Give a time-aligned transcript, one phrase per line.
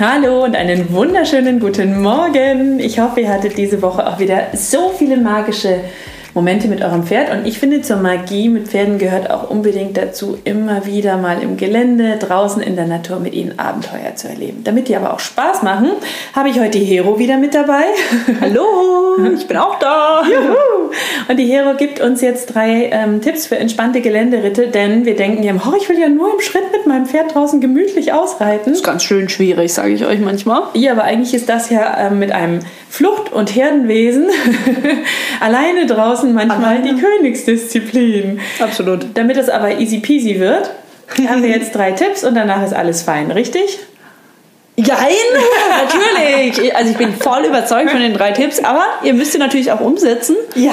[0.00, 2.80] Hallo und einen wunderschönen guten Morgen.
[2.80, 5.80] Ich hoffe, ihr hattet diese Woche auch wieder so viele magische
[6.32, 7.30] Momente mit eurem Pferd.
[7.30, 11.58] Und ich finde, zur Magie mit Pferden gehört auch unbedingt dazu, immer wieder mal im
[11.58, 14.64] Gelände, draußen in der Natur mit ihnen Abenteuer zu erleben.
[14.64, 15.90] Damit die aber auch Spaß machen,
[16.34, 17.84] habe ich heute die Hero wieder mit dabei.
[18.40, 18.64] Hallo,
[19.36, 20.22] ich bin auch da.
[20.22, 20.79] Juhu.
[21.28, 25.42] Und die Hero gibt uns jetzt drei ähm, Tipps für entspannte Geländeritte, denn wir denken
[25.42, 28.72] ja, oh, ich will ja nur im Schritt mit meinem Pferd draußen gemütlich ausreiten.
[28.72, 30.62] Das ist ganz schön schwierig, sage ich euch manchmal.
[30.74, 34.26] Ja, aber eigentlich ist das ja ähm, mit einem Flucht- und Herdenwesen
[35.40, 36.94] alleine draußen manchmal alleine.
[36.94, 38.40] die Königsdisziplin.
[38.58, 39.06] Absolut.
[39.14, 40.70] Damit es aber easy peasy wird,
[41.28, 43.78] haben wir jetzt drei Tipps und danach ist alles fein, richtig?
[44.76, 44.96] Jein,
[46.50, 46.74] natürlich.
[46.74, 49.80] Also ich bin voll überzeugt von den drei Tipps, aber ihr müsst sie natürlich auch
[49.80, 50.36] umsetzen.
[50.54, 50.72] Ja.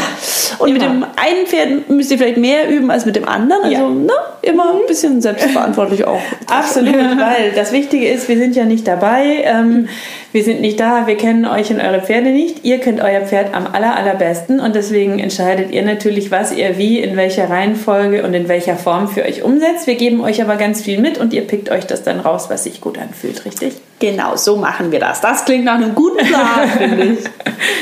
[0.59, 0.79] Und immer.
[0.79, 3.63] mit dem einen Pferd müsst ihr vielleicht mehr üben als mit dem anderen.
[3.63, 3.89] Also ja.
[3.89, 6.21] ne, immer ein bisschen selbstverantwortlich auch.
[6.49, 9.43] Absolut, weil das Wichtige ist, wir sind ja nicht dabei.
[9.43, 9.89] Ähm,
[10.31, 12.63] wir sind nicht da, wir kennen euch und eure Pferde nicht.
[12.63, 16.99] Ihr kennt euer Pferd am aller, allerbesten und deswegen entscheidet ihr natürlich, was ihr wie,
[16.99, 19.87] in welcher Reihenfolge und in welcher Form für euch umsetzt.
[19.87, 22.65] Wir geben euch aber ganz viel mit und ihr pickt euch das dann raus, was
[22.65, 23.75] sich gut anfühlt, richtig?
[23.99, 25.21] Genau, so machen wir das.
[25.21, 27.19] Das klingt nach einem guten Plan, finde ich.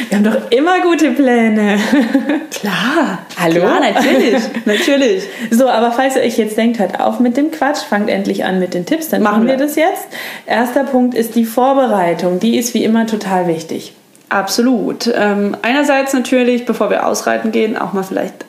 [0.09, 1.77] Wir haben doch immer gute Pläne.
[2.51, 3.19] Klar.
[3.37, 3.59] Hallo?
[3.59, 4.41] Klar, natürlich.
[4.65, 5.23] natürlich.
[5.51, 8.59] So, aber falls ihr euch jetzt denkt, hört auf mit dem Quatsch, fangt endlich an
[8.59, 10.07] mit den Tipps, dann machen, machen wir das jetzt.
[10.45, 12.39] Erster Punkt ist die Vorbereitung.
[12.39, 13.93] Die ist wie immer total wichtig.
[14.29, 15.11] Absolut.
[15.13, 18.45] Ähm, einerseits natürlich, bevor wir ausreiten gehen, auch mal vielleicht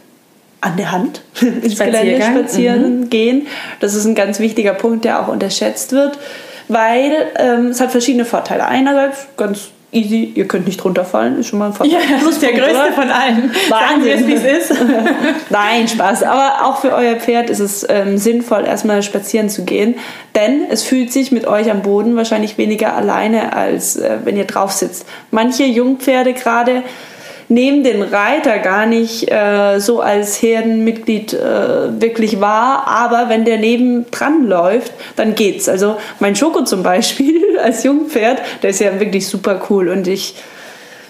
[0.60, 3.10] an der Hand ins Gelände spazieren mhm.
[3.10, 3.47] gehen.
[3.81, 6.16] Das ist ein ganz wichtiger Punkt, der auch unterschätzt wird
[6.69, 8.66] weil ähm, es hat verschiedene Vorteile.
[8.66, 11.94] Einerseits ganz easy, ihr könnt nicht runterfallen, ist schon mal ein Vorteil.
[11.94, 12.93] Ja, das ist der größte oder?
[12.93, 13.53] von allen.
[13.69, 14.75] Sagen wir es, wie es ist.
[15.50, 16.22] Nein, Spaß.
[16.25, 19.94] Aber auch für euer Pferd ist es ähm, sinnvoll, erstmal spazieren zu gehen,
[20.34, 24.44] denn es fühlt sich mit euch am Boden wahrscheinlich weniger alleine, als äh, wenn ihr
[24.44, 25.06] drauf sitzt.
[25.31, 26.82] Manche Jungpferde gerade
[27.48, 33.58] nehmen den Reiter gar nicht äh, so als Herdenmitglied äh, wirklich wahr, aber wenn der
[33.58, 35.68] neben dran läuft, dann geht's.
[35.68, 40.34] Also mein Schoko zum Beispiel als Jungpferd, der ist ja wirklich super cool und ich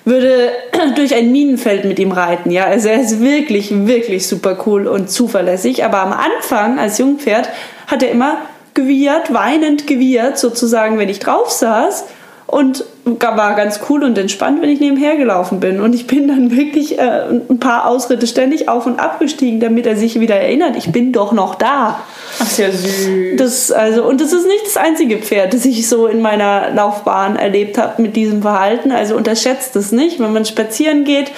[0.04, 0.52] würde
[0.97, 2.50] durch ein Minenfeld mit ihm reiten.
[2.50, 5.84] Ja, also er ist wirklich, wirklich super cool und zuverlässig.
[5.84, 7.48] Aber am Anfang als Jungpferd
[7.88, 8.38] hat er immer
[8.72, 12.04] gewiehert, weinend gewiehert, sozusagen, wenn ich drauf saß
[12.47, 12.84] und
[13.21, 15.81] war ganz cool und entspannt, wenn ich nebenher gelaufen bin.
[15.81, 19.87] Und ich bin dann wirklich äh, ein paar Ausritte ständig auf und ab gestiegen, damit
[19.87, 22.01] er sich wieder erinnert, ich bin doch noch da.
[22.41, 23.37] Ach, sehr süß.
[23.37, 27.37] Das, also, und das ist nicht das einzige Pferd, das ich so in meiner Laufbahn
[27.37, 28.91] erlebt habe mit diesem Verhalten.
[28.91, 30.19] Also unterschätzt es nicht.
[30.19, 31.31] Wenn man spazieren geht,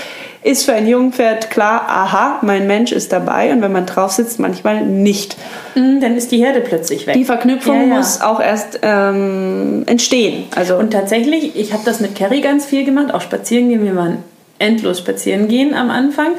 [0.43, 4.38] ist für ein Jungpferd klar, aha, mein Mensch ist dabei und wenn man drauf sitzt,
[4.38, 5.37] manchmal nicht.
[5.75, 7.15] Mhm, dann ist die Herde plötzlich weg.
[7.15, 7.94] Die Verknüpfung ja, ja.
[7.97, 10.44] muss auch erst ähm, entstehen.
[10.54, 13.84] Also und tatsächlich, ich habe das mit Carrie ganz viel gemacht, auch spazieren gehen.
[13.84, 14.19] Wir waren
[14.59, 16.32] endlos spazieren gehen am Anfang.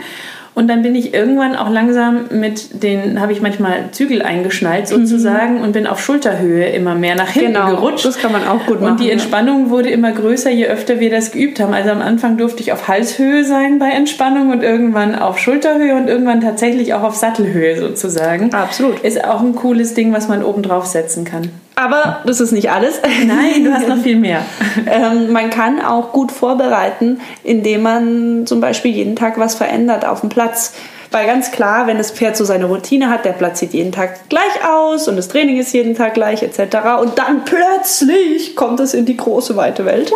[0.55, 5.05] Und dann bin ich irgendwann auch langsam mit den, habe ich manchmal Zügel eingeschnallt mhm.
[5.05, 5.63] sozusagen mhm.
[5.63, 8.05] und bin auf Schulterhöhe immer mehr nach hinten genau, gerutscht.
[8.05, 8.91] Das kann man auch gut machen.
[8.91, 9.69] Und die Entspannung ja.
[9.69, 11.73] wurde immer größer, je öfter wir das geübt haben.
[11.73, 16.07] Also am Anfang durfte ich auf Halshöhe sein bei Entspannung und irgendwann auf Schulterhöhe und
[16.07, 18.53] irgendwann tatsächlich auch auf Sattelhöhe sozusagen.
[18.53, 18.99] Absolut.
[18.99, 21.49] Ist auch ein cooles Ding, was man oben drauf setzen kann.
[21.79, 22.99] Aber das ist nicht alles.
[23.25, 24.41] Nein, du hast noch viel mehr.
[24.85, 30.19] ähm, man kann auch gut vorbereiten, indem man zum Beispiel jeden Tag was verändert auf
[30.19, 30.73] dem Platz.
[31.11, 34.27] Weil ganz klar, wenn das Pferd so seine Routine hat, der Platz sieht jeden Tag
[34.27, 36.59] gleich aus und das Training ist jeden Tag gleich etc.
[37.01, 40.11] Und dann plötzlich kommt es in die große weite Welt.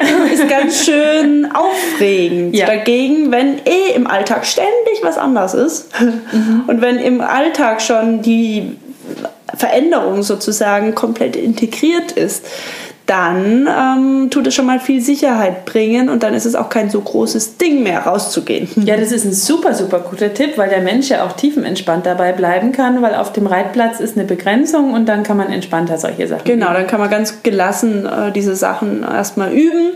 [0.32, 2.54] ist ganz schön aufregend.
[2.54, 2.66] Ja.
[2.66, 6.64] Dagegen, wenn eh im Alltag ständig was anders ist mhm.
[6.66, 8.76] und wenn im Alltag schon die
[9.54, 12.44] Veränderung sozusagen komplett integriert ist,
[13.06, 16.90] dann ähm, tut es schon mal viel Sicherheit bringen und dann ist es auch kein
[16.90, 18.68] so großes Ding mehr, rauszugehen.
[18.86, 22.32] Ja, das ist ein super, super guter Tipp, weil der Mensch ja auch tiefenentspannt dabei
[22.32, 26.28] bleiben kann, weil auf dem Reitplatz ist eine Begrenzung und dann kann man entspannter solche
[26.28, 29.92] Sachen Genau, dann kann man ganz gelassen äh, diese Sachen erstmal üben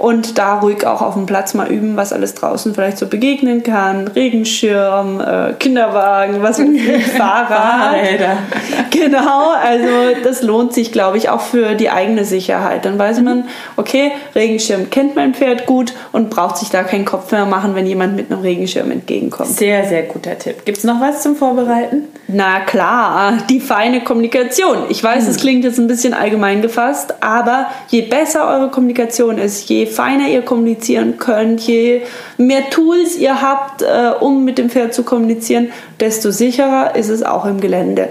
[0.00, 3.62] und da ruhig auch auf dem Platz mal üben, was alles draußen vielleicht so begegnen
[3.62, 4.08] kann.
[4.08, 6.80] Regenschirm, äh, Kinderwagen, was ich,
[7.16, 7.48] Fahrrad.
[7.48, 8.38] Fahrräder.
[8.90, 9.86] Genau, also
[10.24, 12.84] das lohnt sich, glaube ich, auch für die eigene Sicherheit.
[12.84, 13.44] Dann weiß man,
[13.76, 17.86] okay, Regenschirm kennt mein Pferd gut und braucht sich da keinen Kopf mehr machen, wenn
[17.86, 19.48] jemand mit einem Regenschirm entgegenkommt.
[19.48, 20.64] Sehr, sehr guter Tipp.
[20.64, 22.08] Gibt es noch was zum Vorbereiten?
[22.26, 24.84] Na klar, die feine Kommunikation.
[24.88, 29.68] Ich weiß, es klingt jetzt ein bisschen allgemein gefasst, aber je besser eure Kommunikation ist,
[29.68, 32.02] je feiner ihr kommunizieren könnt, je
[32.38, 37.22] mehr Tools ihr habt, äh, um mit dem Pferd zu kommunizieren, desto sicherer ist es
[37.22, 38.08] auch im Gelände.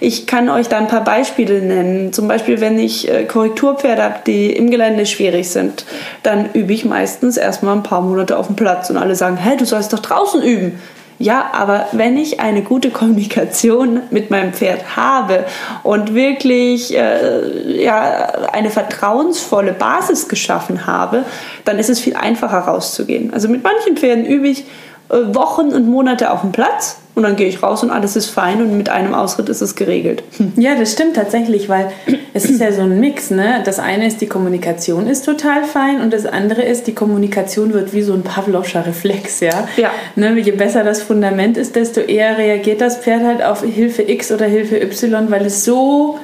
[0.00, 2.12] Ich kann euch da ein paar Beispiele nennen.
[2.12, 5.84] Zum Beispiel, wenn ich äh, Korrekturpferde habe, die im Gelände schwierig sind,
[6.22, 9.56] dann übe ich meistens erstmal ein paar Monate auf dem Platz und alle sagen, hä,
[9.58, 10.78] du sollst doch draußen üben.
[11.22, 15.44] Ja, aber wenn ich eine gute Kommunikation mit meinem Pferd habe
[15.84, 21.24] und wirklich äh, ja, eine vertrauensvolle Basis geschaffen habe,
[21.64, 23.32] dann ist es viel einfacher rauszugehen.
[23.32, 24.64] Also mit manchen Pferden übe ich
[25.10, 28.26] äh, Wochen und Monate auf dem Platz und dann gehe ich raus und alles ist
[28.26, 30.22] fein und mit einem Ausritt ist es geregelt.
[30.56, 31.92] Ja, das stimmt tatsächlich, weil
[32.32, 33.30] es ist ja so ein Mix.
[33.30, 33.62] Ne?
[33.64, 37.92] Das eine ist, die Kommunikation ist total fein und das andere ist, die Kommunikation wird
[37.92, 39.40] wie so ein Pavlovscher Reflex.
[39.40, 39.68] Ja?
[39.76, 39.90] Ja.
[40.16, 40.38] Ne?
[40.38, 44.46] Je besser das Fundament ist, desto eher reagiert das Pferd halt auf Hilfe X oder
[44.46, 46.18] Hilfe Y, weil es so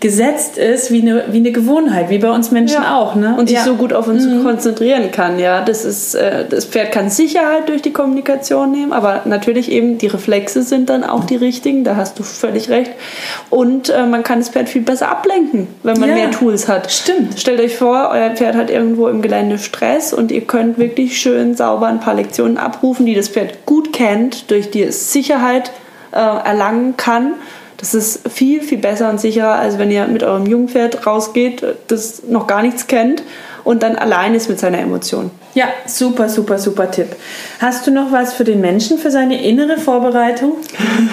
[0.00, 2.96] gesetzt ist wie eine, wie eine Gewohnheit, wie bei uns Menschen Ja.
[2.98, 3.14] auch.
[3.14, 3.36] Ne?
[3.38, 3.64] Und sich ja.
[3.64, 5.38] so gut auf uns konzentrieren kann.
[5.38, 9.98] Ja, das ist äh, das Pferd kann Sicherheit durch die Kommunikation nehmen, aber natürlich eben
[9.98, 11.84] die Reflexe sind dann auch die richtigen.
[11.84, 12.92] Da hast du völlig recht.
[13.50, 16.14] Und äh, man kann das Pferd viel besser ablenken, wenn man Ja.
[16.14, 16.90] mehr Tools hat.
[16.90, 17.38] Stimmt.
[17.38, 21.54] Stellt euch vor, euer Pferd hat irgendwo im Gelände Stress und ihr könnt wirklich schön
[21.54, 25.70] sauber ein paar Lektionen abrufen, die das Pferd gut kennt, durch die es Sicherheit
[26.12, 27.34] äh, erlangen kann.
[27.80, 32.22] Das ist viel, viel besser und sicherer, als wenn ihr mit eurem Jungpferd rausgeht, das
[32.28, 33.22] noch gar nichts kennt
[33.64, 35.30] und dann allein ist mit seiner Emotion.
[35.54, 37.08] Ja, super, super, super Tipp.
[37.58, 40.56] Hast du noch was für den Menschen, für seine innere Vorbereitung?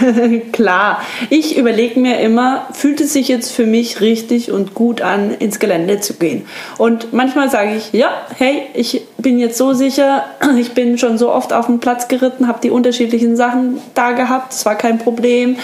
[0.51, 5.33] Klar, ich überlege mir immer, fühlt es sich jetzt für mich richtig und gut an,
[5.39, 6.45] ins Gelände zu gehen?
[6.77, 10.25] Und manchmal sage ich, ja, hey, ich bin jetzt so sicher,
[10.57, 14.53] ich bin schon so oft auf dem Platz geritten, habe die unterschiedlichen Sachen da gehabt,
[14.53, 15.57] es war kein Problem.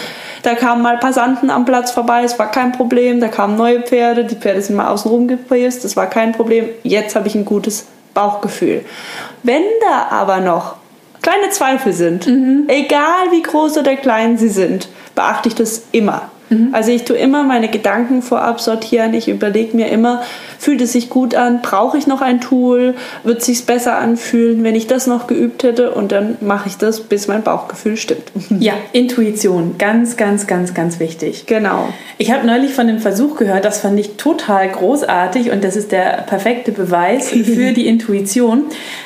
[0.44, 3.18] Da kamen mal Passanten am Platz vorbei, es war kein Problem.
[3.18, 6.68] Da kamen neue Pferde, die Pferde sind mal außen rum gepresst, das war kein Problem.
[6.82, 8.84] Jetzt habe ich ein gutes Bauchgefühl.
[9.42, 10.76] Wenn da aber noch
[11.22, 12.26] kleine Zweifel sind,
[12.68, 16.28] egal wie groß oder klein sie sind, beachte ich das immer.
[16.72, 19.14] Also ich tue immer meine Gedanken vorab sortieren.
[19.14, 20.22] Ich überlege mir immer,
[20.58, 21.60] fühlt es sich gut an?
[21.62, 22.94] Brauche ich noch ein Tool?
[23.22, 25.92] Wird es sich besser anfühlen, wenn ich das noch geübt hätte?
[25.92, 28.32] Und dann mache ich das, bis mein Bauchgefühl stimmt.
[28.58, 31.46] Ja, Intuition, ganz, ganz, ganz, ganz wichtig.
[31.46, 31.88] Genau.
[32.18, 35.92] Ich habe neulich von einem Versuch gehört, das fand ich total großartig und das ist
[35.92, 38.64] der perfekte Beweis für die Intuition.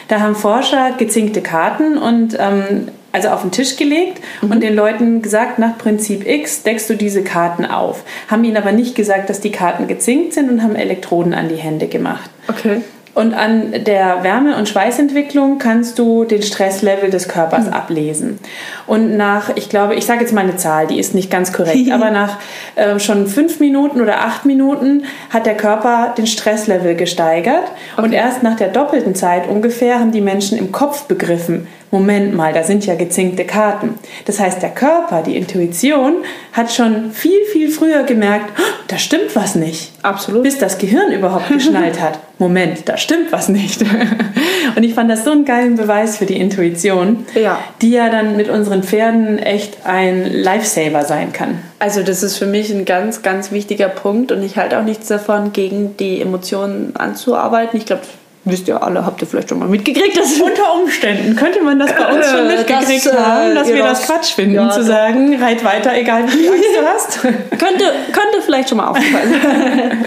[0.09, 5.23] Da haben Forscher gezinkte Karten und ähm, also auf den Tisch gelegt und den Leuten
[5.23, 8.05] gesagt, nach Prinzip X deckst du diese Karten auf.
[8.29, 11.57] Haben ihnen aber nicht gesagt, dass die Karten gezinkt sind und haben Elektroden an die
[11.57, 12.31] Hände gemacht.
[12.49, 12.83] Okay.
[13.19, 18.39] Und an der Wärme- und Schweißentwicklung kannst du den Stresslevel des Körpers ablesen.
[18.87, 21.91] Und nach, ich glaube, ich sage jetzt mal eine Zahl, die ist nicht ganz korrekt,
[21.93, 22.39] aber nach
[22.77, 27.65] äh, schon fünf Minuten oder acht Minuten hat der Körper den Stresslevel gesteigert.
[27.97, 32.53] Und erst nach der doppelten Zeit ungefähr haben die Menschen im Kopf begriffen, Moment mal,
[32.53, 33.95] da sind ja gezinkte Karten.
[34.27, 36.17] Das heißt, der Körper, die Intuition,
[36.53, 39.93] hat schon viel, viel früher gemerkt, "Oh, da stimmt was nicht.
[40.03, 40.43] Absolut.
[40.43, 42.19] Bis das Gehirn überhaupt geschnallt hat.
[42.39, 43.83] Moment, da stimmt was nicht.
[44.77, 47.59] Und ich fand das so einen geilen Beweis für die Intuition, Ja.
[47.83, 51.59] die ja dann mit unseren Pferden echt ein Lifesaver sein kann.
[51.81, 55.09] Also das ist für mich ein ganz, ganz wichtiger Punkt und ich halte auch nichts
[55.09, 57.77] davon, gegen die Emotionen anzuarbeiten.
[57.79, 58.03] Ich glaube,
[58.45, 61.93] wisst ihr alle, habt ihr vielleicht schon mal mitgekriegt, dass Unter Umständen könnte man das
[61.95, 64.71] bei uns schon Äh, mitgekriegt das, äh, haben, dass wir das- das Quatsch finden, Ja,
[64.71, 67.21] zu sagen, reit weiter, egal wie viel Angst du hast.
[67.51, 69.35] könnte, könnte vielleicht schon mal aufgefallen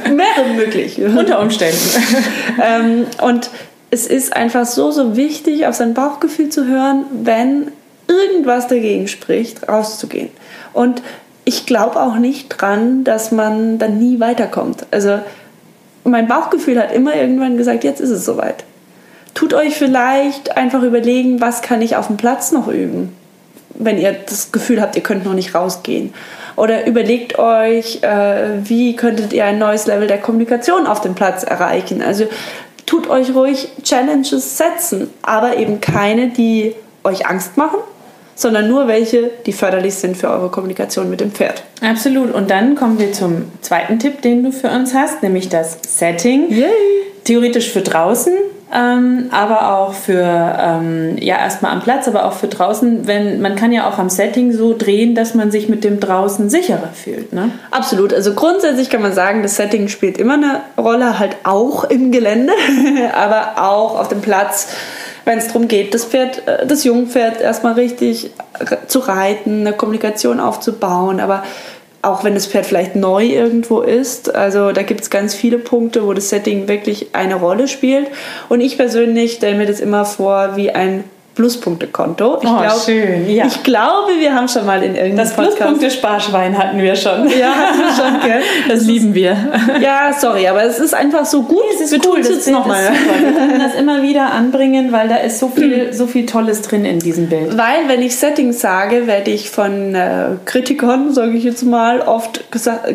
[0.05, 0.17] sein.
[0.17, 1.00] Wäre möglich.
[1.00, 1.77] Unter Umständen.
[2.63, 3.50] ähm, und
[3.91, 7.71] es ist einfach so, so wichtig, auf sein Bauchgefühl zu hören, wenn
[8.07, 10.29] irgendwas dagegen spricht, rauszugehen.
[10.73, 11.01] Und
[11.43, 14.85] ich glaube auch nicht dran, dass man dann nie weiterkommt.
[14.91, 15.19] Also
[16.03, 18.63] mein Bauchgefühl hat immer irgendwann gesagt, jetzt ist es soweit.
[19.34, 23.15] Tut euch vielleicht einfach überlegen, was kann ich auf dem Platz noch üben?
[23.75, 26.13] wenn ihr das Gefühl habt, ihr könnt noch nicht rausgehen.
[26.55, 31.43] Oder überlegt euch, äh, wie könntet ihr ein neues Level der Kommunikation auf dem Platz
[31.43, 32.01] erreichen.
[32.01, 32.25] Also
[32.86, 37.79] tut euch ruhig Challenges setzen, aber eben keine, die euch Angst machen,
[38.41, 41.63] sondern nur welche, die förderlich sind für eure Kommunikation mit dem Pferd.
[41.81, 42.33] Absolut.
[42.33, 46.50] Und dann kommen wir zum zweiten Tipp, den du für uns hast, nämlich das Setting.
[46.50, 46.67] Yay.
[47.24, 48.33] Theoretisch für draußen,
[48.74, 50.24] ähm, aber auch für,
[50.60, 54.10] ähm, ja, erstmal am Platz, aber auch für draußen, wenn man kann ja auch am
[54.10, 57.31] Setting so drehen, dass man sich mit dem draußen sicherer fühlt.
[57.31, 57.51] Ne?
[57.69, 58.12] Absolut.
[58.12, 62.53] Also grundsätzlich kann man sagen, das Setting spielt immer eine Rolle, halt auch im Gelände,
[63.13, 64.69] aber auch auf dem Platz
[65.25, 68.32] wenn es darum geht, das Pferd, äh, das Jungpferd erstmal richtig
[68.88, 71.44] zu reiten, eine Kommunikation aufzubauen, aber
[72.01, 74.34] auch wenn das Pferd vielleicht neu irgendwo ist.
[74.34, 78.08] Also da gibt es ganz viele Punkte, wo das Setting wirklich eine Rolle spielt.
[78.50, 81.04] Und ich persönlich stelle mir das immer vor wie ein
[81.35, 82.39] Pluspunktekonto.
[82.41, 83.29] Ich, oh, glaub, schön.
[83.29, 83.45] Ja.
[83.45, 87.29] ich glaube, wir haben schon mal in irgendeinem Das Pluspunkte-Sparschwein hatten wir schon.
[87.29, 88.41] Ja, hatten wir schon, gell?
[88.67, 89.38] Das, das lieben wir.
[89.81, 91.61] Ja, sorry, aber es ist einfach so gut.
[91.61, 92.83] Nee, es ist wir cool, tun es jetzt nochmal.
[93.21, 96.83] Wir können das immer wieder anbringen, weil da ist so viel, so viel Tolles drin
[96.83, 97.57] in diesem Bild.
[97.57, 102.43] Weil, wenn ich Settings sage, werde ich von äh, Kritikern, sage ich jetzt mal, oft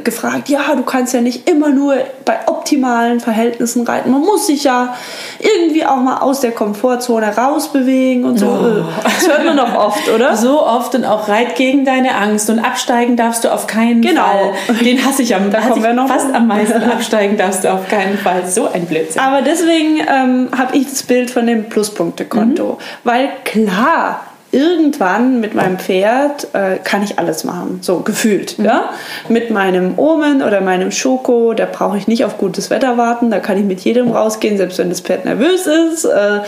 [0.05, 1.95] gefragt, ja, du kannst ja nicht immer nur
[2.27, 4.11] bei optimalen Verhältnissen reiten.
[4.11, 4.95] Man muss sich ja
[5.39, 8.47] irgendwie auch mal aus der Komfortzone rausbewegen und so.
[8.47, 8.85] Oh.
[9.03, 10.37] Das hört man doch oft, oder?
[10.37, 14.53] So oft und auch reit gegen deine Angst und absteigen darfst du auf keinen genau.
[14.67, 14.77] Fall.
[14.85, 16.83] Den hasse ich am da kommen wir noch fast am meisten.
[16.83, 18.47] absteigen darfst du auf keinen Fall.
[18.47, 19.21] So ein Blödsinn.
[19.21, 22.73] Aber deswegen ähm, habe ich das Bild von dem Pluspunktekonto.
[22.73, 22.85] Mhm.
[23.05, 24.21] Weil klar,
[24.53, 28.59] irgendwann mit meinem Pferd äh, kann ich alles machen, so gefühlt.
[28.59, 28.65] Mhm.
[28.65, 28.91] Ja?
[29.29, 33.39] Mit meinem Omen oder meinem Schoko, da brauche ich nicht auf gutes Wetter warten, da
[33.39, 36.05] kann ich mit jedem rausgehen, selbst wenn das Pferd nervös ist.
[36.05, 36.41] Äh,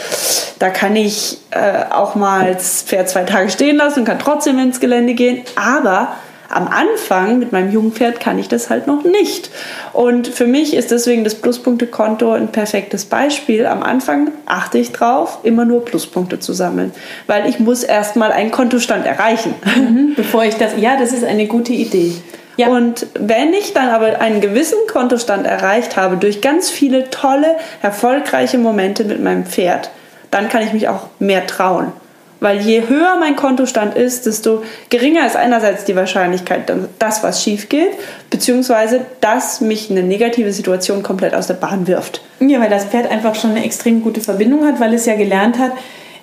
[0.59, 4.59] da kann ich äh, auch mal das Pferd zwei Tage stehen lassen und kann trotzdem
[4.59, 5.43] ins Gelände gehen.
[5.57, 6.13] Aber
[6.49, 9.51] am Anfang mit meinem jungen Pferd kann ich das halt noch nicht.
[9.93, 13.67] Und für mich ist deswegen das Pluspunktekonto ein perfektes Beispiel.
[13.67, 16.93] Am Anfang achte ich drauf, immer nur Pluspunkte zu sammeln,
[17.27, 19.55] weil ich muss erstmal einen Kontostand erreichen.
[19.77, 22.13] Mhm, bevor ich das, ja, das ist eine gute Idee.
[22.57, 22.69] Ja.
[22.69, 28.59] Und wenn ich dann aber einen gewissen Kontostand erreicht habe durch ganz viele tolle, erfolgreiche
[28.59, 29.91] Momente mit meinem Pferd,
[30.31, 31.93] dann kann ich mich auch mehr trauen.
[32.41, 37.69] Weil je höher mein Kontostand ist, desto geringer ist einerseits die Wahrscheinlichkeit, dass was schief
[37.69, 37.91] geht,
[38.31, 42.21] beziehungsweise dass mich eine negative Situation komplett aus der Bahn wirft.
[42.41, 45.59] Ja, weil das Pferd einfach schon eine extrem gute Verbindung hat, weil es ja gelernt
[45.59, 45.73] hat,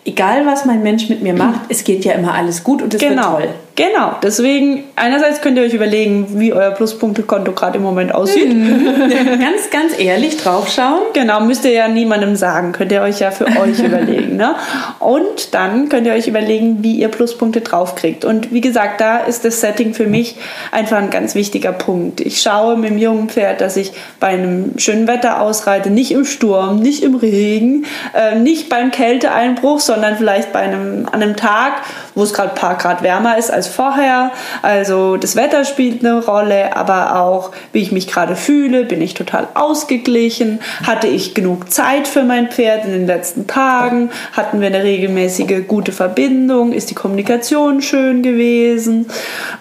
[0.06, 3.02] egal was mein Mensch mit mir macht, es geht ja immer alles gut und es
[3.02, 3.38] genau.
[3.38, 3.56] wird toll.
[3.76, 8.50] Genau, deswegen einerseits könnt ihr euch überlegen, wie euer Pluspunktekonto gerade im Moment aussieht.
[9.10, 11.02] ganz, ganz ehrlich draufschauen.
[11.12, 14.38] Genau, müsst ihr ja niemandem sagen, könnt ihr euch ja für euch überlegen.
[14.38, 14.56] Ne?
[15.00, 18.24] Und dann könnt ihr euch überlegen, wie ihr Pluspunkte draufkriegt.
[18.24, 20.38] Und wie gesagt, da ist das Setting für mich
[20.72, 22.22] einfach ein ganz wichtiger Punkt.
[22.22, 23.92] Ich schaue mit dem jungen Pferd, dass ich
[24.22, 29.82] bei einem schönen Wetter ausreite, nicht im Sturm, nicht im Regen, äh, nicht beim Kälteeinbruch,
[29.82, 31.82] sondern vielleicht bei einem, an einem Tag,
[32.14, 34.32] wo es gerade ein paar Grad wärmer ist als vorher.
[34.62, 39.14] Also das Wetter spielt eine Rolle, aber auch wie ich mich gerade fühle, bin ich
[39.14, 44.68] total ausgeglichen, hatte ich genug Zeit für mein Pferd in den letzten Tagen, hatten wir
[44.68, 49.08] eine regelmäßige gute Verbindung, ist die Kommunikation schön gewesen?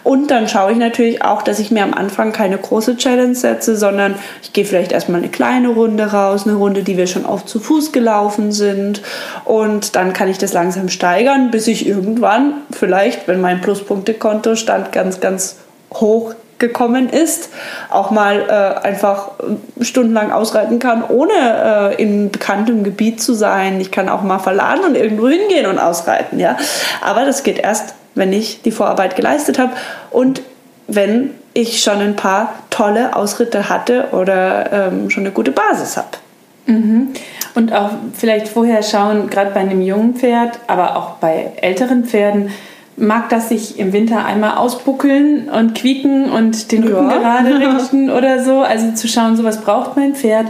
[0.03, 3.77] Und dann schaue ich natürlich auch, dass ich mir am Anfang keine große Challenge setze,
[3.77, 7.49] sondern ich gehe vielleicht erstmal eine kleine Runde raus, eine Runde, die wir schon oft
[7.49, 9.03] zu Fuß gelaufen sind.
[9.45, 13.61] Und dann kann ich das langsam steigern, bis ich irgendwann vielleicht, wenn mein
[13.95, 15.57] Pluspunktekontostand ganz, ganz
[15.93, 17.51] hoch gekommen ist,
[17.91, 19.33] auch mal äh, einfach
[19.81, 21.33] stundenlang ausreiten kann, ohne
[21.99, 23.81] äh, in bekanntem Gebiet zu sein.
[23.81, 26.57] Ich kann auch mal verladen und irgendwo hingehen und ausreiten, ja.
[27.03, 29.73] Aber das geht erst, wenn ich die Vorarbeit geleistet habe
[30.11, 30.43] und
[30.87, 36.09] wenn ich schon ein paar tolle Ausritte hatte oder ähm, schon eine gute Basis habe.
[36.67, 37.09] Mhm.
[37.55, 42.51] Und auch vielleicht vorher schauen, gerade bei einem jungen Pferd, aber auch bei älteren Pferden,
[42.97, 47.19] mag das sich im Winter einmal ausbuckeln und quieken und den Rücken ja.
[47.19, 48.61] gerade richten oder so.
[48.61, 50.47] Also zu schauen, so was braucht mein Pferd.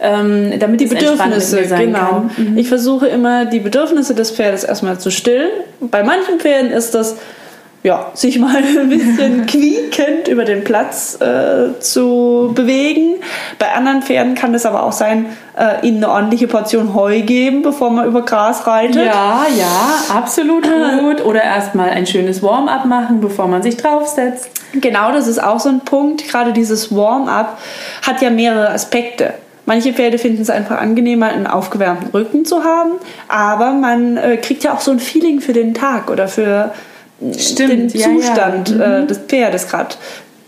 [0.00, 2.24] Ähm, damit die Bedürfnisse sein genau.
[2.36, 2.58] Mhm.
[2.58, 5.50] Ich versuche immer die Bedürfnisse des Pferdes erstmal zu stillen.
[5.80, 7.16] Bei manchen Pferden ist das
[7.84, 13.16] ja, sich mal ein bisschen quiekend über den Platz äh, zu bewegen.
[13.58, 15.26] Bei anderen Pferden kann es aber auch sein,
[15.56, 19.04] äh, ihnen eine ordentliche Portion Heu geben, bevor man über Gras reitet.
[19.04, 20.66] Ja, ja, absolut
[21.00, 21.24] gut.
[21.24, 24.48] Oder erstmal ein schönes Warm-up machen, bevor man sich draufsetzt.
[24.72, 26.26] Genau, das ist auch so ein Punkt.
[26.26, 27.58] Gerade dieses Warm-up
[28.02, 29.34] hat ja mehrere Aspekte.
[29.66, 32.92] Manche Pferde finden es einfach angenehmer, einen aufgewärmten Rücken zu haben,
[33.28, 36.74] aber man äh, kriegt ja auch so ein Feeling für den Tag oder für
[37.36, 38.16] Stimmt, den ja, ja.
[38.16, 38.80] Zustand Mhm.
[38.80, 39.96] Äh, des Pferdes gerade.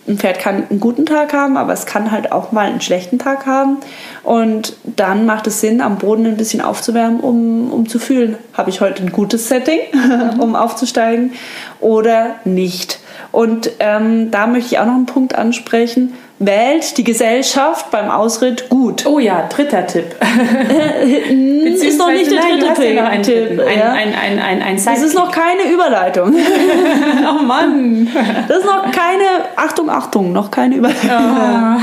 [0.08, 3.18] Ein Pferd kann einen guten Tag haben, aber es kann halt auch mal einen schlechten
[3.18, 3.78] Tag haben.
[4.22, 8.70] Und dann macht es Sinn, am Boden ein bisschen aufzuwärmen, um, um zu fühlen, habe
[8.70, 9.80] ich heute ein gutes Setting,
[10.38, 11.32] um aufzusteigen
[11.80, 13.00] oder nicht.
[13.32, 16.14] Und ähm, da möchte ich auch noch einen Punkt ansprechen.
[16.38, 19.06] Wählt die Gesellschaft beim Ausritt gut.
[19.06, 20.16] Oh ja, dritter Tipp.
[21.86, 23.60] ist noch nicht der Nein, dritte hast ja Tipp.
[23.60, 23.92] Ein, ja.
[23.92, 26.34] ein, ein, ein, ein Das ist noch keine Überleitung.
[27.28, 28.08] Oh Mann.
[28.46, 29.24] Das ist noch keine,
[29.56, 31.80] Achtung, Achtung, noch keine Überleitung.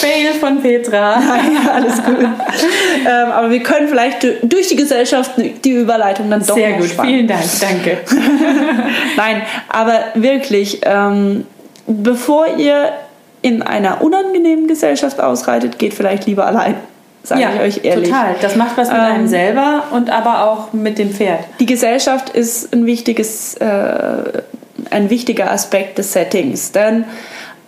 [0.00, 1.14] Fail von Petra.
[1.74, 2.18] Alles gut.
[2.18, 7.10] ähm, aber wir können vielleicht durch die Gesellschaft die Überleitung dann doch Sehr gut, spannen.
[7.10, 7.98] vielen Dank, danke.
[9.16, 11.46] Nein, aber wirklich, ähm,
[11.86, 12.92] bevor ihr
[13.44, 16.76] in einer unangenehmen Gesellschaft ausreitet, geht vielleicht lieber allein.
[17.22, 18.08] Sage ich euch ehrlich.
[18.08, 18.36] total.
[18.40, 21.40] Das macht was mit Ähm, einem selber und aber auch mit dem Pferd.
[21.60, 24.42] Die Gesellschaft ist ein wichtiges, äh,
[24.90, 27.04] ein wichtiger Aspekt des Settings, denn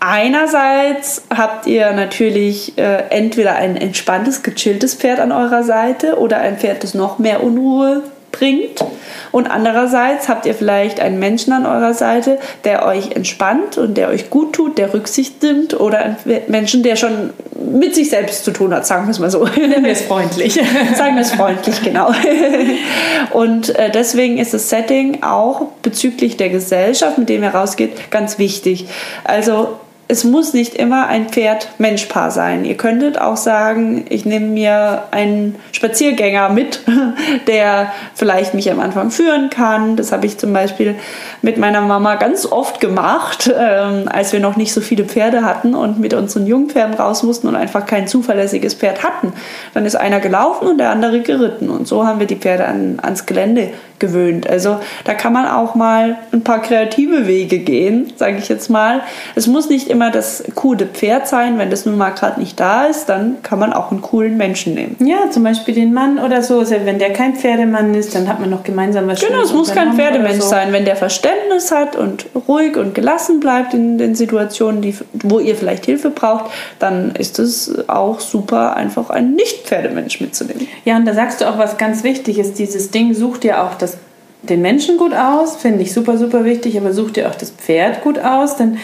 [0.00, 6.56] einerseits habt ihr natürlich äh, entweder ein entspanntes, gechilltes Pferd an eurer Seite oder ein
[6.56, 8.02] Pferd, das noch mehr Unruhe
[8.38, 8.84] bringt.
[9.32, 14.08] Und andererseits habt ihr vielleicht einen Menschen an eurer Seite, der euch entspannt und der
[14.08, 16.16] euch gut tut, der Rücksicht nimmt oder einen
[16.48, 19.44] Menschen, der schon mit sich selbst zu tun hat, sagen wir es mal so.
[19.44, 20.54] Nennen wir es freundlich.
[20.96, 22.12] Sagen wir es freundlich, genau.
[23.32, 28.38] Und äh, deswegen ist das Setting auch bezüglich der Gesellschaft, mit dem ihr rausgeht, ganz
[28.38, 28.86] wichtig.
[29.24, 29.78] Also
[30.08, 32.64] es muss nicht immer ein Pferd-Mensch-Paar sein.
[32.64, 36.82] Ihr könntet auch sagen, ich nehme mir einen Spaziergänger mit,
[37.48, 39.96] der vielleicht mich am Anfang führen kann.
[39.96, 40.94] Das habe ich zum Beispiel
[41.42, 45.74] mit meiner Mama ganz oft gemacht, ähm, als wir noch nicht so viele Pferde hatten
[45.74, 49.32] und mit unseren Jungpferden raus mussten und einfach kein zuverlässiges Pferd hatten.
[49.74, 51.68] Dann ist einer gelaufen und der andere geritten.
[51.68, 54.48] Und so haben wir die Pferde an, ans Gelände gewöhnt.
[54.48, 59.00] Also da kann man auch mal ein paar kreative Wege gehen, sage ich jetzt mal.
[59.34, 61.58] Es muss nicht das coole Pferd sein.
[61.58, 64.74] Wenn das nun mal gerade nicht da ist, dann kann man auch einen coolen Menschen
[64.74, 64.96] nehmen.
[65.00, 66.60] Ja, zum Beispiel den Mann oder so.
[66.60, 69.72] Also Wenn der kein Pferdemann ist, dann hat man noch gemeinsam was Genau, es muss
[69.72, 70.48] kein Pferdemensch so.
[70.48, 70.72] sein.
[70.72, 75.56] Wenn der Verständnis hat und ruhig und gelassen bleibt in den Situationen, die, wo ihr
[75.56, 80.68] vielleicht Hilfe braucht, dann ist es auch super, einfach einen Nicht-Pferdemensch mitzunehmen.
[80.84, 82.52] Ja, und da sagst du auch was ganz Wichtiges.
[82.52, 83.96] Dieses Ding sucht dir auch das,
[84.42, 88.02] den Menschen gut aus, finde ich super, super wichtig, aber such dir auch das Pferd
[88.02, 88.78] gut aus, denn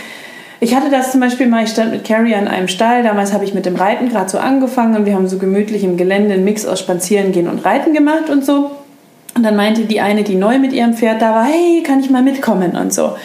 [0.62, 3.44] ich hatte das zum Beispiel mal, ich stand mit Carrie an einem Stall, damals habe
[3.44, 6.44] ich mit dem Reiten gerade so angefangen und wir haben so gemütlich im Gelände einen
[6.44, 8.70] Mix aus Spazierengehen und Reiten gemacht und so.
[9.34, 12.10] Und dann meinte die eine, die neu mit ihrem Pferd da war, hey, kann ich
[12.10, 13.16] mal mitkommen und so.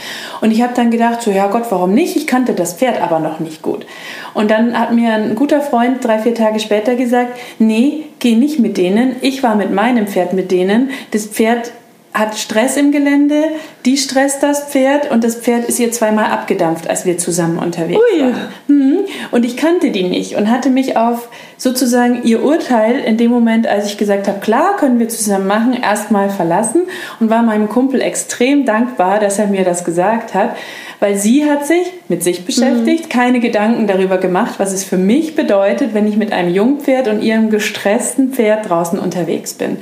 [0.41, 2.15] Und ich habe dann gedacht, so ja Gott, warum nicht?
[2.15, 3.85] Ich kannte das Pferd aber noch nicht gut.
[4.33, 8.57] Und dann hat mir ein guter Freund drei, vier Tage später gesagt, nee, geh nicht
[8.57, 9.17] mit denen.
[9.21, 10.89] Ich war mit meinem Pferd mit denen.
[11.11, 11.71] Das Pferd
[12.17, 13.43] hat Stress im Gelände,
[13.85, 17.99] die stresst das Pferd und das Pferd ist ihr zweimal abgedampft, als wir zusammen unterwegs
[18.13, 18.21] Ui.
[18.21, 18.47] waren.
[18.67, 18.97] Mhm.
[19.31, 23.67] Und ich kannte die nicht und hatte mich auf sozusagen ihr Urteil in dem Moment,
[23.67, 26.81] als ich gesagt habe, klar, können wir zusammen machen, erstmal verlassen
[27.19, 30.55] und war meinem Kumpel extrem dankbar, dass er mir das gesagt hat,
[30.99, 35.35] weil sie hat sich mit sich beschäftigt, keine Gedanken darüber gemacht, was es für mich
[35.35, 39.77] bedeutet, wenn ich mit einem Jungpferd und ihrem gestressten Pferd draußen unterwegs bin.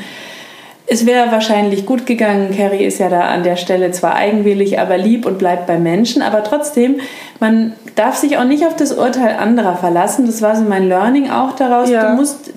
[0.88, 2.56] Es wäre wahrscheinlich gut gegangen.
[2.56, 6.21] Carrie ist ja da an der Stelle zwar eigenwillig, aber lieb und bleibt bei Menschen.
[6.21, 6.98] Aber trotzdem,
[7.39, 10.28] man darf sich auch nicht auf das Urteil anderer verlassen.
[10.28, 11.89] Das war so mein Learning auch daraus.
[11.89, 12.12] Ja.
[12.12, 12.52] Du musst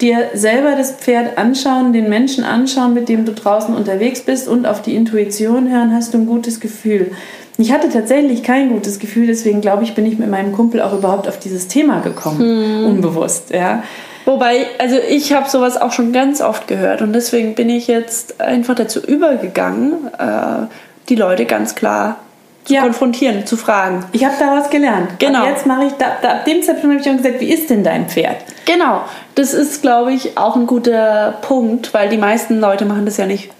[0.00, 4.66] dir selber das Pferd anschauen, den Menschen anschauen, mit dem du draußen unterwegs bist und
[4.66, 7.12] auf die Intuition hören, hast du ein gutes Gefühl.
[7.56, 10.92] Ich hatte tatsächlich kein gutes Gefühl, deswegen glaube ich, bin ich mit meinem Kumpel auch
[10.92, 13.84] überhaupt auf dieses Thema gekommen, unbewusst, ja.
[14.24, 18.40] Wobei, also ich habe sowas auch schon ganz oft gehört und deswegen bin ich jetzt
[18.40, 20.66] einfach dazu übergegangen, äh,
[21.08, 22.16] die Leute ganz klar
[22.64, 22.82] zu Ja.
[22.82, 24.04] konfrontieren, zu fragen.
[24.12, 25.18] Ich habe daraus gelernt.
[25.18, 25.40] Genau.
[25.42, 27.68] Und jetzt mache ich, da, da, ab dem Zeitpunkt habe ich auch gesagt, wie ist
[27.70, 28.36] denn dein Pferd?
[28.66, 29.00] Genau,
[29.34, 33.26] das ist, glaube ich, auch ein guter Punkt, weil die meisten Leute machen das ja
[33.26, 33.50] nicht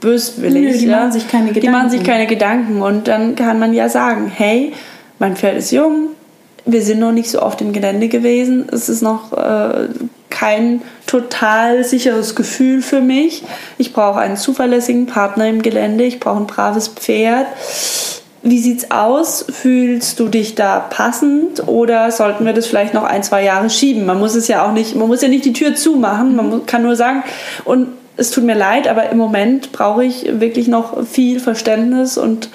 [0.00, 0.72] böswillig.
[0.74, 0.96] Nö, die ja?
[0.98, 2.12] machen sich keine Die machen sich Gedanken.
[2.12, 4.74] keine Gedanken und dann kann man ja sagen, hey,
[5.18, 6.08] mein Pferd ist jung,
[6.66, 9.88] wir sind noch nicht so oft im Gelände gewesen, es ist noch äh,
[10.30, 13.44] kein total sicheres Gefühl für mich.
[13.78, 17.46] Ich brauche einen zuverlässigen Partner im Gelände, ich brauche ein braves Pferd.
[18.42, 19.46] Wie sieht's aus?
[19.48, 24.04] Fühlst du dich da passend oder sollten wir das vielleicht noch ein, zwei Jahre schieben?
[24.04, 26.82] Man muss es ja auch nicht, man muss ja nicht die Tür zumachen, man kann
[26.82, 27.22] nur sagen,
[27.64, 32.48] und es tut mir leid, aber im Moment brauche ich wirklich noch viel Verständnis und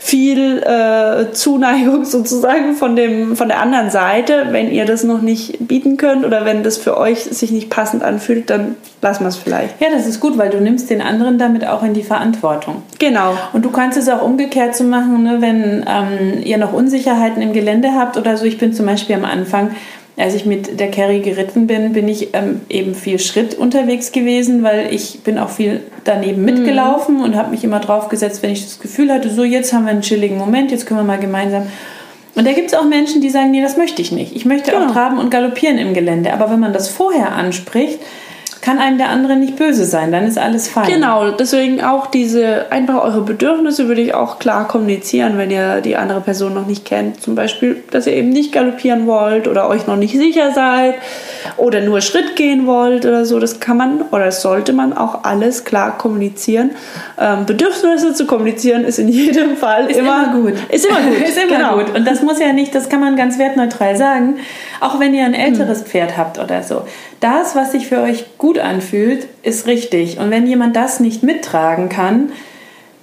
[0.00, 4.48] viel äh, Zuneigung sozusagen von, dem, von der anderen Seite.
[4.50, 8.02] Wenn ihr das noch nicht bieten könnt oder wenn das für euch sich nicht passend
[8.02, 9.80] anfühlt, dann lassen wir es vielleicht.
[9.80, 12.82] Ja, das ist gut, weil du nimmst den anderen damit auch in die Verantwortung.
[12.98, 13.34] Genau.
[13.52, 17.52] Und du kannst es auch umgekehrt so machen, ne, wenn ähm, ihr noch Unsicherheiten im
[17.52, 18.44] Gelände habt oder so.
[18.44, 19.70] Ich bin zum Beispiel am Anfang
[20.16, 24.62] als ich mit der Carrie geritten bin, bin ich ähm, eben viel Schritt unterwegs gewesen,
[24.62, 27.22] weil ich bin auch viel daneben mitgelaufen mhm.
[27.22, 29.90] und habe mich immer drauf gesetzt, wenn ich das Gefühl hatte, so jetzt haben wir
[29.90, 31.66] einen chilligen Moment, jetzt können wir mal gemeinsam.
[32.34, 34.36] Und da gibt es auch Menschen, die sagen, nee, das möchte ich nicht.
[34.36, 34.86] Ich möchte genau.
[34.86, 36.32] auch traben und galoppieren im Gelände.
[36.32, 37.98] Aber wenn man das vorher anspricht,
[38.66, 40.88] kann einem der andere nicht böse sein, dann ist alles fein.
[40.88, 45.94] Genau, deswegen auch diese, einfach eure Bedürfnisse würde ich auch klar kommunizieren, wenn ihr die
[45.94, 47.22] andere Person noch nicht kennt.
[47.22, 50.96] Zum Beispiel, dass ihr eben nicht galoppieren wollt oder euch noch nicht sicher seid
[51.58, 53.38] oder nur Schritt gehen wollt oder so.
[53.38, 56.70] Das kann man oder sollte man auch alles klar kommunizieren.
[57.20, 60.54] Ähm, Bedürfnisse zu kommunizieren ist in jedem Fall ist immer, immer gut.
[60.70, 61.20] Ist immer gut.
[61.24, 61.76] ist immer genau.
[61.76, 61.94] gut.
[61.94, 64.38] Und das muss ja nicht, das kann man ganz wertneutral sagen.
[64.80, 65.86] Auch wenn ihr ein älteres hm.
[65.86, 66.82] Pferd habt oder so
[67.20, 70.18] das, was sich für euch gut anfühlt, ist richtig.
[70.18, 72.32] Und wenn jemand das nicht mittragen kann,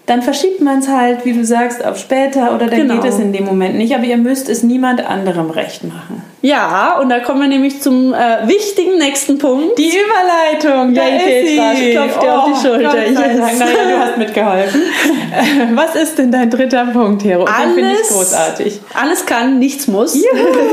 [0.05, 2.95] dann verschiebt man es halt, wie du sagst, auf später oder dann genau.
[2.95, 3.95] geht es in dem Moment nicht.
[3.95, 6.23] Aber ihr müsst es niemand anderem recht machen.
[6.41, 9.77] Ja, und da kommen wir nämlich zum äh, wichtigen nächsten Punkt.
[9.77, 10.93] Die Überleitung.
[10.93, 12.89] Da ist Petra, ich klopfe dir oh, auf die oh, Schulter.
[12.89, 13.59] Gott Dank.
[13.59, 14.81] Naja, du hast mitgeholfen.
[15.75, 17.45] Was ist denn dein dritter Punkt, Hero?
[17.45, 18.81] Alles, finde ich großartig.
[18.93, 20.21] Alles kann, nichts muss.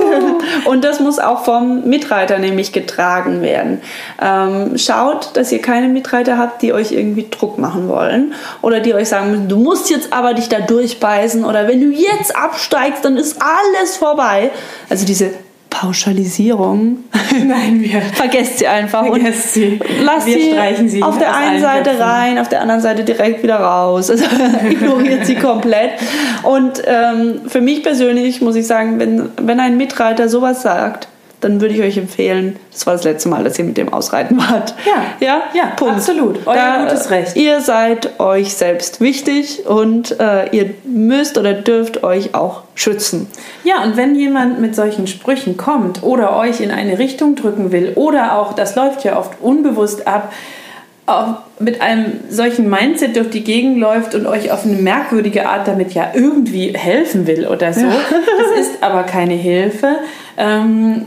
[0.64, 3.80] Und das muss auch vom Mitreiter nämlich getragen werden.
[4.20, 8.92] Ähm, schaut, dass ihr keine Mitreiter habt, die euch irgendwie Druck machen wollen oder die
[8.92, 13.04] euch sagen müssen, du musst jetzt aber dich da durchbeißen oder wenn du jetzt absteigst,
[13.04, 14.50] dann ist alles vorbei.
[14.88, 15.30] Also diese
[15.70, 17.04] Pauschalisierung.
[17.46, 19.80] Nein, wir vergesst sie einfach Vergesst sie.
[20.02, 22.02] Lasst wir sie, streichen sie auf der einen Seite Köpfen.
[22.02, 24.10] rein, auf der anderen Seite direkt wieder raus.
[24.10, 24.24] Also
[24.68, 25.92] ignoriert sie komplett.
[26.42, 31.08] Und ähm, für mich persönlich muss ich sagen, wenn, wenn ein Mitreiter sowas sagt,
[31.40, 34.38] dann würde ich euch empfehlen, das war das letzte Mal, dass ihr mit dem ausreiten
[34.50, 34.74] wart.
[34.86, 35.94] Ja, ja, ja Punkt.
[35.94, 36.46] absolut.
[36.46, 37.36] Euer da, gutes Recht.
[37.36, 43.26] Ihr seid euch selbst wichtig und äh, ihr müsst oder dürft euch auch schützen.
[43.64, 47.92] Ja, und wenn jemand mit solchen Sprüchen kommt oder euch in eine Richtung drücken will
[47.94, 50.32] oder auch, das läuft ja oft unbewusst ab,
[51.58, 55.92] mit einem solchen Mindset durch die Gegend läuft und euch auf eine merkwürdige Art damit
[55.92, 57.82] ja irgendwie helfen will oder so.
[57.82, 57.92] Ja.
[58.10, 59.98] Das ist aber keine Hilfe.
[60.36, 61.06] Ähm,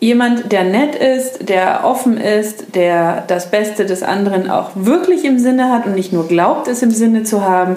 [0.00, 5.38] jemand, der nett ist, der offen ist, der das Beste des anderen auch wirklich im
[5.38, 7.76] Sinne hat und nicht nur glaubt, es im Sinne zu haben,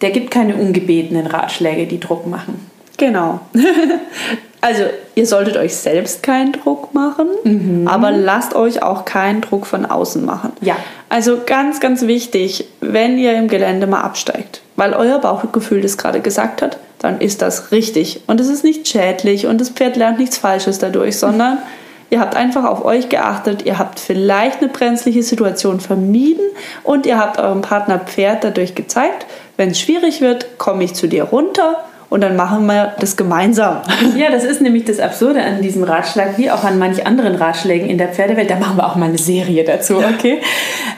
[0.00, 2.70] der gibt keine ungebetenen Ratschläge, die Druck machen.
[2.96, 3.40] Genau.
[4.60, 7.86] Also, ihr solltet euch selbst keinen Druck machen, mhm.
[7.86, 10.52] aber lasst euch auch keinen Druck von außen machen.
[10.60, 10.76] Ja.
[11.08, 16.20] Also ganz, ganz wichtig, wenn ihr im Gelände mal absteigt, weil euer Bauchgefühl das gerade
[16.20, 18.22] gesagt hat, dann ist das richtig.
[18.26, 21.58] Und es ist nicht schädlich und das Pferd lernt nichts Falsches dadurch, sondern
[22.10, 26.44] ihr habt einfach auf euch geachtet, ihr habt vielleicht eine brenzliche Situation vermieden
[26.82, 31.06] und ihr habt eurem Partner Pferd dadurch gezeigt, wenn es schwierig wird, komme ich zu
[31.06, 33.82] dir runter und dann machen wir das gemeinsam.
[34.16, 37.88] Ja, das ist nämlich das Absurde an diesem Ratschlag, wie auch an manch anderen Ratschlägen
[37.88, 38.48] in der Pferdewelt.
[38.50, 40.40] Da machen wir auch mal eine Serie dazu, okay?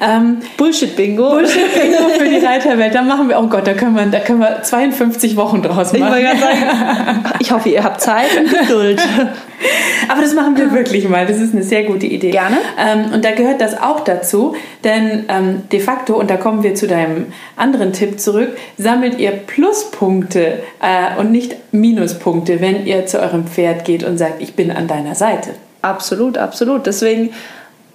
[0.01, 1.31] Ähm, Bullshit-Bingo.
[1.31, 2.95] Bullshit-Bingo für die Reiterwelt.
[2.95, 6.21] Da machen wir, oh Gott, da können wir, da können wir 52 Wochen draus machen.
[6.21, 9.01] Ich, sagen, ich hoffe, ihr habt Zeit und Geduld.
[10.09, 11.27] Aber das machen wir wirklich mal.
[11.27, 12.31] Das ist eine sehr gute Idee.
[12.31, 12.57] Gerne.
[12.79, 16.75] Ähm, und da gehört das auch dazu, denn ähm, de facto, und da kommen wir
[16.75, 23.21] zu deinem anderen Tipp zurück, sammelt ihr Pluspunkte äh, und nicht Minuspunkte, wenn ihr zu
[23.21, 25.51] eurem Pferd geht und sagt, ich bin an deiner Seite.
[25.83, 26.87] Absolut, absolut.
[26.87, 27.31] Deswegen,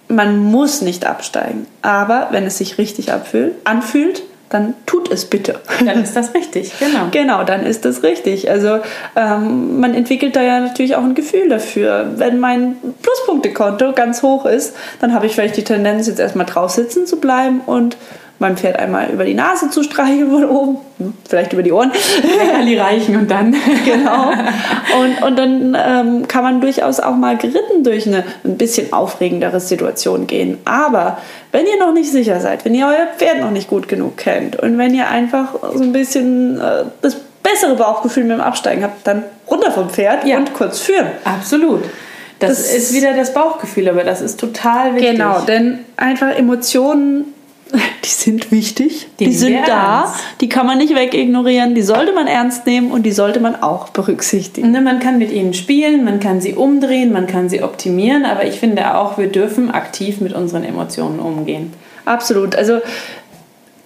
[0.07, 1.67] man muss nicht absteigen.
[1.81, 5.59] Aber wenn es sich richtig anfühlt, dann tut es bitte.
[5.83, 7.07] Dann ist das richtig, genau.
[7.11, 8.49] genau, dann ist das richtig.
[8.49, 8.79] Also
[9.15, 12.13] ähm, man entwickelt da ja natürlich auch ein Gefühl dafür.
[12.17, 16.71] Wenn mein Pluspunktekonto ganz hoch ist, dann habe ich vielleicht die Tendenz, jetzt erstmal drauf
[16.71, 17.97] sitzen zu bleiben und
[18.39, 21.91] meinem Pferd einmal über die Nase zu streicheln von oben, hm, vielleicht über die Ohren.
[22.21, 23.55] Leckerli reichen und dann.
[23.85, 24.31] genau.
[24.99, 29.59] Und, und dann ähm, kann man durchaus auch mal geritten durch eine ein bisschen aufregendere
[29.59, 30.57] Situation gehen.
[30.65, 31.17] Aber
[31.51, 34.57] wenn ihr noch nicht sicher seid, wenn ihr euer Pferd noch nicht gut genug kennt
[34.57, 39.05] und wenn ihr einfach so ein bisschen äh, das bessere Bauchgefühl mit dem Absteigen habt,
[39.07, 40.37] dann runter vom Pferd ja.
[40.37, 41.07] und kurz führen.
[41.23, 41.83] Absolut.
[42.39, 45.11] Das, das, ist wieder das Bauchgefühl, aber das ist total wichtig.
[45.11, 47.34] Genau, denn einfach Emotionen
[48.03, 50.15] die sind wichtig, die, die sind da, ernst.
[50.41, 53.89] die kann man nicht wegignorieren, die sollte man ernst nehmen und die sollte man auch
[53.89, 54.71] berücksichtigen.
[54.71, 58.45] Ne, man kann mit ihnen spielen, man kann sie umdrehen, man kann sie optimieren, aber
[58.45, 61.73] ich finde auch, wir dürfen aktiv mit unseren Emotionen umgehen.
[62.05, 62.55] Absolut.
[62.55, 62.79] Also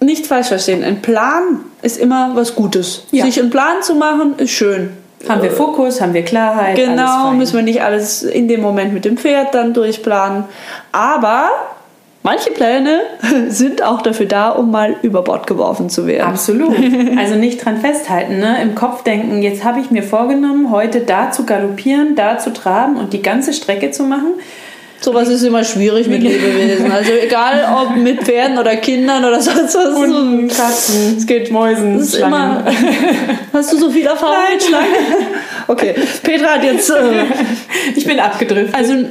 [0.00, 0.82] nicht falsch verstehen.
[0.84, 3.04] Ein Plan ist immer was Gutes.
[3.10, 3.24] Ja.
[3.24, 4.90] Sich einen Plan zu machen, ist schön.
[5.28, 6.76] Haben wir Fokus, haben wir Klarheit.
[6.76, 10.44] Genau, müssen wir nicht alles in dem Moment mit dem Pferd dann durchplanen.
[10.92, 11.50] Aber
[12.22, 13.00] manche Pläne
[13.48, 16.28] sind auch dafür da, um mal über Bord geworfen zu werden.
[16.28, 16.74] Absolut.
[17.18, 18.56] Also nicht dran festhalten, ne?
[18.62, 22.96] Im Kopf denken, jetzt habe ich mir vorgenommen, heute da zu galoppieren, da zu traben
[22.96, 24.34] und die ganze Strecke zu machen.
[25.02, 26.92] Sowas ist immer schwierig mit Lebewesen.
[26.92, 29.94] Also egal ob mit Pferden oder Kindern oder sonst was.
[29.94, 32.32] Hunden, Katzen, Es geht Mäusen, ist Schlangen.
[32.32, 32.64] immer.
[33.52, 34.86] Hast du so viel Erfahrung mit Schlangen?
[35.68, 36.90] Okay, Petra hat jetzt.
[36.90, 37.24] Äh,
[37.96, 38.74] Ich bin abgedriftet.
[38.74, 39.08] also, nur,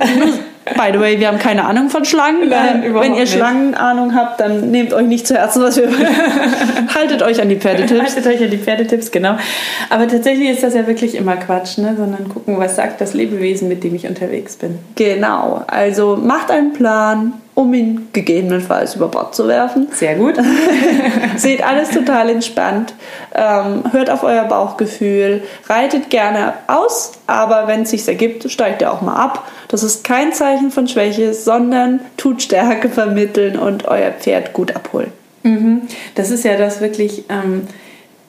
[0.76, 2.50] by the way, wir haben keine Ahnung von Schlangen.
[2.50, 3.34] Nein, Äh, Wenn ihr nicht.
[3.34, 5.90] Schlangenahnung habt, dann nehmt euch nicht zu Herzen, was wir.
[6.96, 8.02] Haltet euch an die Pferdetipps.
[8.02, 9.38] Haltet euch an die Pferdetipps, genau.
[9.90, 11.96] Aber tatsächlich ist das ja wirklich immer Quatsch, ne?
[11.98, 14.80] sondern gucken, was sagt das Lebewesen, mit dem ich unterwegs bin.
[14.96, 19.90] Genau, also macht einen Plan, um ihn gegebenenfalls über Bord zu werfen.
[19.92, 20.36] Sehr gut.
[21.36, 22.94] Seht alles total entspannt.
[23.36, 25.44] Ähm, hört auf euer Bauchgefühl.
[25.68, 29.46] Reitet gerne aus, aber wenn es sich ergibt, steigt ihr auch mal ab.
[29.68, 35.12] Das ist kein Zeichen von Schwäche, sondern tut Stärke vermitteln und euer Pferd gut abholen.
[35.44, 35.82] Mhm.
[36.16, 37.68] Das ist ja das wirklich, ähm,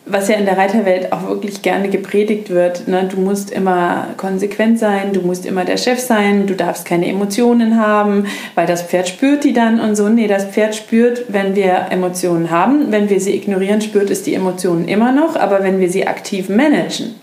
[0.06, 2.88] was ja in der Reiterwelt auch wirklich gerne gepredigt wird.
[2.88, 3.08] Ne?
[3.10, 7.78] Du musst immer konsequent sein, du musst immer der Chef sein, du darfst keine Emotionen
[7.80, 10.08] haben, weil das Pferd spürt die dann und so.
[10.08, 12.90] Nee, das Pferd spürt, wenn wir Emotionen haben.
[12.90, 16.48] Wenn wir sie ignorieren, spürt es die Emotionen immer noch, aber wenn wir sie aktiv
[16.48, 17.14] managen,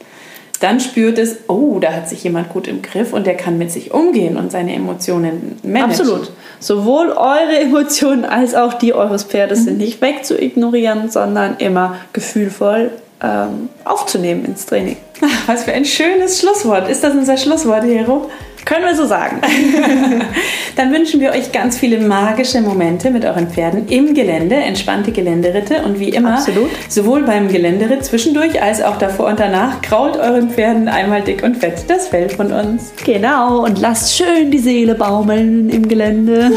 [0.60, 3.72] dann spürt es, oh, da hat sich jemand gut im Griff und der kann mit
[3.72, 5.92] sich umgehen und seine Emotionen managen.
[6.02, 6.32] Absolut.
[6.60, 9.64] Sowohl eure Emotionen als auch die eures Pferdes Mhm.
[9.66, 14.98] sind nicht wegzuignorieren, sondern immer gefühlvoll ähm, aufzunehmen ins Training.
[15.48, 16.90] Was für ein schönes Schlusswort.
[16.90, 18.30] Ist das unser Schlusswort, Hero?
[18.68, 19.40] Können wir so sagen.
[20.76, 25.84] Dann wünschen wir euch ganz viele magische Momente mit euren Pferden im Gelände, entspannte Geländeritte
[25.84, 26.70] und wie immer, Absolut.
[26.90, 31.56] sowohl beim Geländeritt zwischendurch als auch davor und danach, krault euren Pferden einmal dick und
[31.56, 32.92] fett das Fell von uns.
[33.06, 36.52] Genau, und lasst schön die Seele baumeln im Gelände.